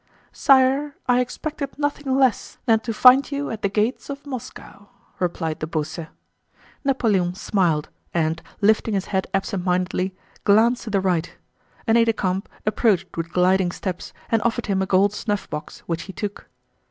[0.31, 4.89] "Sire, I expected nothing less than to find you at the gates of Moscow,"
[5.19, 6.07] replied de Beausset.
[6.83, 11.35] Napoleon smiled and, lifting his head absent mindedly, glanced to the right.
[11.85, 16.01] An aide de camp approached with gliding steps and offered him a gold snuffbox, which
[16.01, 16.47] he took.